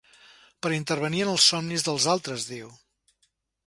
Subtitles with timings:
[0.65, 2.77] Per intervenir en els somnis dels altres, diu.